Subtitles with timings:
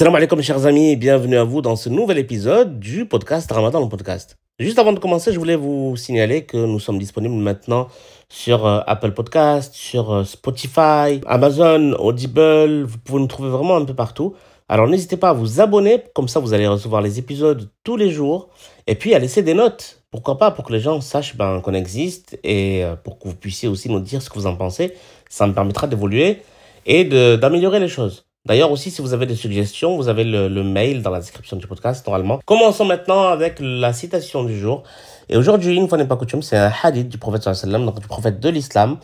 [0.00, 3.88] Salam alaikum chers amis bienvenue à vous dans ce nouvel épisode du podcast Ramadan le
[3.90, 4.38] podcast.
[4.58, 7.86] Juste avant de commencer, je voulais vous signaler que nous sommes disponibles maintenant
[8.30, 13.84] sur euh, Apple Podcast, sur euh, Spotify, Amazon, Audible, vous pouvez nous trouver vraiment un
[13.84, 14.34] peu partout.
[14.70, 18.10] Alors n'hésitez pas à vous abonner, comme ça vous allez recevoir les épisodes tous les
[18.10, 18.48] jours
[18.86, 20.02] et puis à laisser des notes.
[20.10, 20.50] Pourquoi pas?
[20.50, 23.90] Pour que les gens sachent ben, qu'on existe et euh, pour que vous puissiez aussi
[23.90, 24.94] nous dire ce que vous en pensez.
[25.28, 26.40] Ça me permettra d'évoluer
[26.86, 28.29] et d'améliorer les choses.
[28.46, 31.66] D'ailleurs aussi, si vous avez des suggestions, vous avez le, mail dans la description du
[31.66, 32.40] podcast normalement.
[32.46, 34.82] Commençons maintenant avec la citation du jour.
[35.28, 38.40] Et aujourd'hui, une fois n'est pas coutume, c'est un hadith du prophète donc du prophète
[38.40, 38.98] de l'islam,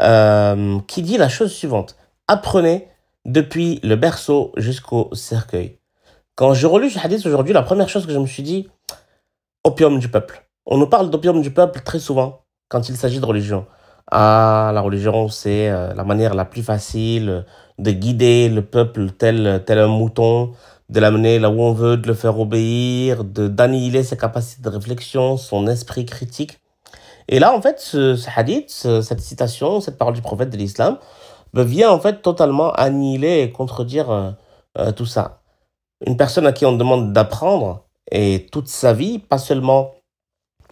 [0.00, 1.96] euh, qui dit la chose suivante.
[2.28, 2.88] Apprenez
[3.26, 5.78] depuis le berceau jusqu'au cercueil.
[6.34, 8.68] Quand je relis ce hadith aujourd'hui, la première chose que je me suis dit,
[9.64, 10.46] opium du peuple.
[10.64, 13.66] On nous parle d'opium du peuple très souvent quand il s'agit de religion.
[14.10, 17.44] Ah, la religion, c'est euh, la manière la plus facile
[17.78, 20.52] de guider le peuple tel, tel un mouton,
[20.88, 25.36] de l'amener là où on veut, de le faire obéir, d'annihiler ses capacités de réflexion,
[25.36, 26.60] son esprit critique.
[27.28, 30.98] Et là, en fait, ce, hadith, cette citation, cette parole du prophète de l'islam,
[31.54, 34.30] ben, vient en fait totalement annihiler et contredire euh,
[34.78, 35.40] euh, tout ça.
[36.06, 39.92] Une personne à qui on demande d'apprendre, et toute sa vie, pas seulement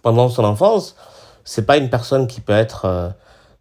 [0.03, 0.95] pendant son enfance,
[1.43, 3.09] c'est pas une personne qui peut être euh,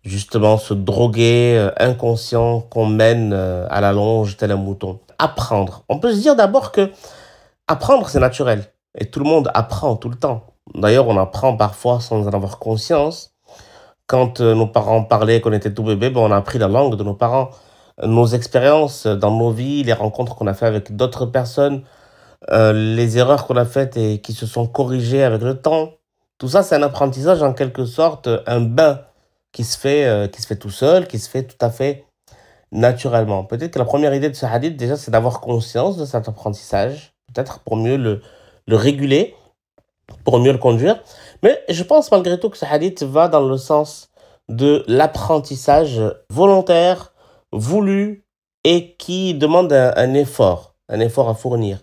[0.03, 5.01] justement se droguer euh, inconscient qu'on mène euh, à la longe tel un mouton.
[5.19, 5.85] Apprendre.
[5.89, 6.91] On peut se dire d'abord que
[7.69, 10.47] apprendre c'est naturel et tout le monde apprend tout le temps.
[10.75, 13.35] D'ailleurs, on apprend parfois sans en avoir conscience.
[14.07, 17.05] Quand nos parents parlaient qu'on était tout bébé, ben on a appris la langue de
[17.05, 17.51] nos parents.
[18.03, 21.83] Nos expériences dans nos vies, les rencontres qu'on a fait avec d'autres personnes,
[22.51, 25.93] les erreurs qu'on a faites et qui se sont corrigées avec le temps,
[26.41, 29.03] tout ça, c'est un apprentissage en quelque sorte, un bain
[29.53, 32.07] qui se fait, euh, qui se fait tout seul, qui se fait tout à fait
[32.73, 33.45] naturellement.
[33.45, 37.13] Peut-être que la première idée de ce hadith, déjà, c'est d'avoir conscience de cet apprentissage,
[37.27, 38.23] peut-être pour mieux le,
[38.67, 39.37] le réguler,
[40.25, 41.03] pour mieux le conduire.
[41.43, 44.09] Mais je pense malgré tout que ce hadith va dans le sens
[44.49, 46.01] de l'apprentissage
[46.31, 47.13] volontaire,
[47.53, 48.25] voulu
[48.65, 51.81] et qui demande un, effort, un effort à fournir.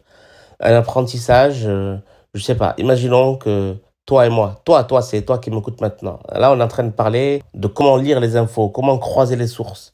[0.60, 1.98] Un apprentissage, euh,
[2.34, 4.56] je sais pas, imaginons que toi et moi.
[4.66, 6.20] Toi, toi, c'est toi qui m'écoutes maintenant.
[6.32, 9.48] Là, on est en train de parler de comment lire les infos, comment croiser les
[9.48, 9.92] sources.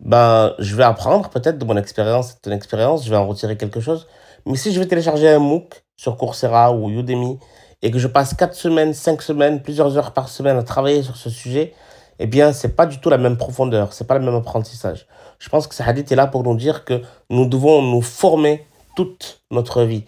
[0.00, 3.56] Ben, je vais apprendre peut-être de mon expérience, de ton expérience, je vais en retirer
[3.56, 4.08] quelque chose.
[4.46, 7.38] Mais si je vais télécharger un MOOC sur Coursera ou Udemy
[7.82, 11.16] et que je passe 4 semaines, 5 semaines, plusieurs heures par semaine à travailler sur
[11.16, 11.74] ce sujet,
[12.18, 15.06] eh bien, c'est pas du tout la même profondeur, c'est pas le même apprentissage.
[15.38, 18.66] Je pense que ce hadith est là pour nous dire que nous devons nous former
[18.96, 20.04] toute notre vie.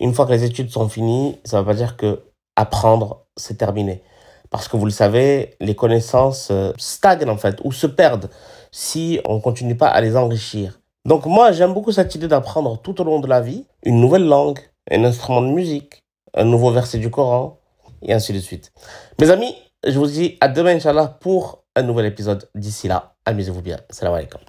[0.00, 2.22] Une fois que les études sont finies, ça ne veut pas dire que
[2.58, 4.02] apprendre, c'est terminé.
[4.50, 8.30] Parce que vous le savez, les connaissances euh, stagnent en fait, ou se perdent
[8.72, 10.80] si on ne continue pas à les enrichir.
[11.04, 14.26] Donc moi, j'aime beaucoup cette idée d'apprendre tout au long de la vie une nouvelle
[14.26, 14.58] langue,
[14.90, 16.02] un instrument de musique,
[16.34, 17.58] un nouveau verset du Coran,
[18.02, 18.72] et ainsi de suite.
[19.20, 19.54] Mes amis,
[19.86, 22.48] je vous dis à demain, Inch'Allah, pour un nouvel épisode.
[22.54, 23.78] D'ici là, amusez-vous bien.
[23.90, 24.40] Salam alaikum.